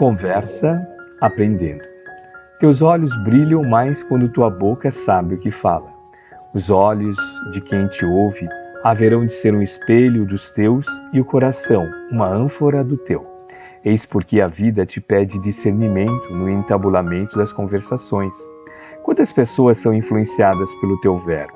Conversa 0.00 0.80
aprendendo. 1.20 1.82
Teus 2.58 2.80
olhos 2.80 3.14
brilham 3.22 3.62
mais 3.62 4.02
quando 4.02 4.30
tua 4.30 4.48
boca 4.48 4.90
sabe 4.90 5.34
o 5.34 5.38
que 5.38 5.50
fala. 5.50 5.92
Os 6.54 6.70
olhos 6.70 7.18
de 7.52 7.60
quem 7.60 7.86
te 7.88 8.06
ouve 8.06 8.48
haverão 8.82 9.26
de 9.26 9.32
ser 9.34 9.54
um 9.54 9.60
espelho 9.60 10.24
dos 10.24 10.50
teus 10.52 10.86
e 11.12 11.20
o 11.20 11.24
coração, 11.26 11.86
uma 12.10 12.26
ânfora 12.26 12.82
do 12.82 12.96
teu. 12.96 13.26
Eis 13.84 14.06
porque 14.06 14.40
a 14.40 14.48
vida 14.48 14.86
te 14.86 15.02
pede 15.02 15.38
discernimento 15.38 16.32
no 16.32 16.48
entabulamento 16.48 17.36
das 17.36 17.52
conversações. 17.52 18.32
Quantas 19.02 19.30
pessoas 19.30 19.76
são 19.76 19.92
influenciadas 19.92 20.74
pelo 20.76 20.98
teu 21.02 21.18
verbo 21.18 21.52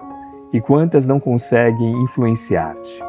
e 0.52 0.60
quantas 0.60 1.08
não 1.08 1.18
conseguem 1.18 2.02
influenciar-te? 2.02 3.02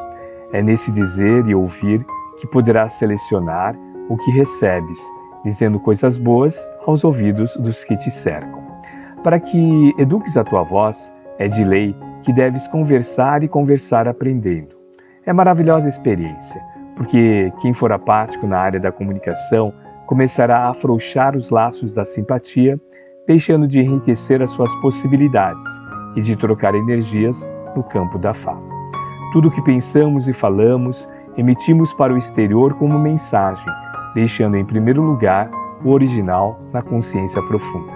É 0.53 0.61
nesse 0.61 0.93
dizer 0.93 1.45
e 1.45 1.53
ouvir 1.53 2.05
que 2.39 2.47
poderás 2.47 2.93
selecionar 2.93 3.75
o 4.07 4.15
que 4.15 4.31
recebes, 4.31 4.99
dizendo 5.45 5.79
coisas 5.79 6.17
boas 6.17 6.57
aos 6.85 7.03
ouvidos 7.03 7.55
dos 7.57 7.83
que 7.83 7.95
te 7.95 8.09
cercam. 8.09 8.65
Para 9.23 9.39
que 9.39 9.93
eduques 9.97 10.35
a 10.35 10.43
tua 10.43 10.63
voz, 10.63 11.13
é 11.37 11.47
de 11.47 11.63
lei 11.63 11.95
que 12.23 12.33
deves 12.33 12.67
conversar 12.67 13.43
e 13.43 13.47
conversar 13.47 14.07
aprendendo. 14.07 14.75
É 15.25 15.31
maravilhosa 15.31 15.87
experiência, 15.87 16.61
porque 16.95 17.53
quem 17.61 17.73
for 17.73 17.91
apático 17.91 18.47
na 18.47 18.57
área 18.57 18.79
da 18.79 18.91
comunicação 18.91 19.71
começará 20.07 20.59
a 20.59 20.69
afrouxar 20.69 21.35
os 21.35 21.49
laços 21.49 21.93
da 21.93 22.05
simpatia, 22.05 22.79
deixando 23.27 23.67
de 23.67 23.79
enriquecer 23.79 24.41
as 24.41 24.49
suas 24.51 24.73
possibilidades 24.81 25.67
e 26.15 26.21
de 26.21 26.35
trocar 26.35 26.73
energias 26.73 27.37
no 27.75 27.83
campo 27.83 28.17
da 28.17 28.33
fala. 28.33 28.63
Tudo 29.33 29.49
o 29.49 29.51
que 29.51 29.61
pensamos 29.61 30.27
e 30.27 30.33
falamos, 30.33 31.07
emitimos 31.37 31.93
para 31.93 32.13
o 32.13 32.17
exterior 32.17 32.73
como 32.75 32.97
mensagem, 32.97 33.65
deixando 34.15 34.57
em 34.57 34.65
primeiro 34.65 35.03
lugar 35.03 35.51
o 35.83 35.91
original 35.91 36.59
na 36.73 36.81
consciência 36.81 37.41
profunda. 37.43 37.93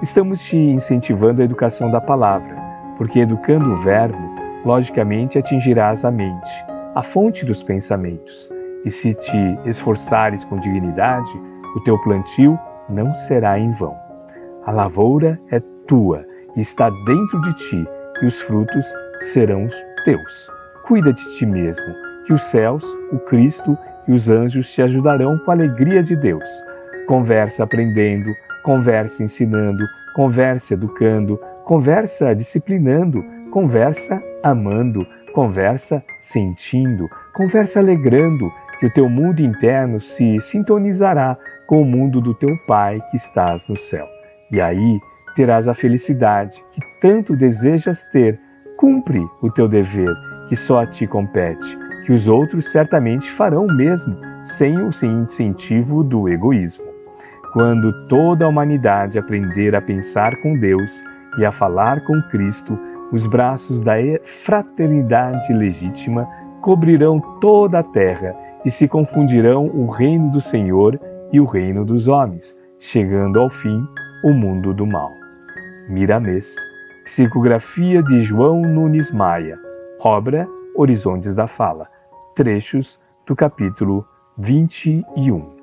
Estamos 0.00 0.40
te 0.40 0.56
incentivando 0.56 1.42
a 1.42 1.44
educação 1.44 1.90
da 1.90 2.00
palavra, 2.00 2.56
porque 2.96 3.18
educando 3.18 3.72
o 3.72 3.76
verbo, 3.82 4.16
logicamente 4.64 5.38
atingirás 5.38 6.04
a 6.04 6.10
mente, 6.10 6.50
a 6.94 7.02
fonte 7.02 7.44
dos 7.44 7.62
pensamentos. 7.62 8.48
E 8.84 8.90
se 8.90 9.12
te 9.12 9.58
esforçares 9.66 10.42
com 10.44 10.56
dignidade, 10.56 11.30
o 11.76 11.80
teu 11.80 11.98
plantio 11.98 12.58
não 12.88 13.14
será 13.14 13.58
em 13.58 13.72
vão. 13.72 13.94
A 14.64 14.70
lavoura 14.70 15.38
é 15.50 15.60
tua 15.86 16.24
e 16.56 16.60
está 16.60 16.88
dentro 17.04 17.42
de 17.42 17.52
ti, 17.54 17.88
e 18.22 18.26
os 18.26 18.40
frutos 18.42 18.86
serão 19.32 19.68
teus. 20.04 20.50
Cuida 20.86 21.12
de 21.12 21.36
ti 21.36 21.44
mesmo, 21.44 21.94
que 22.26 22.32
os 22.32 22.42
céus, 22.44 22.84
o 23.12 23.18
Cristo 23.18 23.76
e 24.06 24.12
os 24.12 24.28
anjos 24.28 24.70
te 24.72 24.82
ajudarão 24.82 25.38
com 25.38 25.50
a 25.50 25.54
alegria 25.54 26.02
de 26.02 26.16
Deus. 26.16 26.48
Conversa 27.06 27.64
aprendendo, 27.64 28.30
conversa 28.62 29.22
ensinando, 29.22 29.84
conversa 30.14 30.74
educando, 30.74 31.38
Conversa 31.70 32.34
disciplinando, 32.34 33.24
conversa 33.52 34.20
amando, 34.42 35.06
conversa 35.32 36.02
sentindo, 36.20 37.08
conversa 37.32 37.78
alegrando, 37.78 38.50
que 38.80 38.86
o 38.86 38.92
teu 38.92 39.08
mundo 39.08 39.40
interno 39.40 40.00
se 40.00 40.40
sintonizará 40.40 41.38
com 41.68 41.82
o 41.82 41.84
mundo 41.84 42.20
do 42.20 42.34
teu 42.34 42.56
Pai 42.66 43.00
que 43.12 43.16
estás 43.16 43.62
no 43.68 43.76
céu. 43.76 44.04
E 44.50 44.60
aí 44.60 44.98
terás 45.36 45.68
a 45.68 45.74
felicidade 45.74 46.60
que 46.72 46.80
tanto 47.00 47.36
desejas 47.36 48.02
ter. 48.10 48.40
Cumpre 48.76 49.24
o 49.40 49.48
teu 49.48 49.68
dever, 49.68 50.12
que 50.48 50.56
só 50.56 50.80
a 50.80 50.86
ti 50.88 51.06
compete, 51.06 51.78
que 52.04 52.12
os 52.12 52.26
outros 52.28 52.70
certamente 52.72 53.30
farão 53.30 53.66
o 53.66 53.72
mesmo, 53.72 54.16
sem 54.42 54.76
o 54.78 54.88
incentivo 54.88 56.02
do 56.02 56.28
egoísmo. 56.28 56.84
Quando 57.52 58.06
toda 58.06 58.44
a 58.44 58.48
humanidade 58.48 59.18
aprender 59.18 59.74
a 59.74 59.82
pensar 59.82 60.30
com 60.42 60.58
Deus, 60.58 60.92
e 61.38 61.44
a 61.44 61.52
falar 61.52 62.00
com 62.04 62.20
Cristo, 62.22 62.78
os 63.12 63.26
braços 63.26 63.80
da 63.80 63.94
fraternidade 64.44 65.52
legítima 65.52 66.28
cobrirão 66.60 67.20
toda 67.40 67.80
a 67.80 67.82
terra 67.82 68.34
e 68.64 68.70
se 68.70 68.86
confundirão 68.86 69.66
o 69.66 69.90
reino 69.90 70.30
do 70.30 70.40
Senhor 70.40 70.98
e 71.32 71.40
o 71.40 71.44
reino 71.44 71.84
dos 71.84 72.08
homens, 72.08 72.54
chegando 72.78 73.40
ao 73.40 73.48
fim 73.48 73.86
o 74.24 74.32
mundo 74.32 74.74
do 74.74 74.86
mal. 74.86 75.10
Miramês, 75.88 76.54
psicografia 77.04 78.02
de 78.02 78.22
João 78.22 78.60
Nunes 78.60 79.10
Maia, 79.10 79.58
obra 79.98 80.46
Horizontes 80.80 81.34
da 81.34 81.46
Fala, 81.46 81.90
trechos 82.34 82.98
do 83.26 83.36
capítulo 83.36 84.02
21. 84.38 85.59